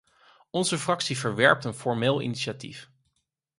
Onze 0.49 0.77
fractie 0.77 1.17
verwerpt 1.17 1.65
een 1.65 1.73
formeel 1.73 2.21
initiatief. 2.21 2.89